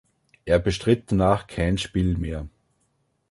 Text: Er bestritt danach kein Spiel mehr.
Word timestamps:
Er 0.45 0.57
bestritt 0.57 1.11
danach 1.11 1.45
kein 1.45 1.77
Spiel 1.77 2.17
mehr. 2.17 2.47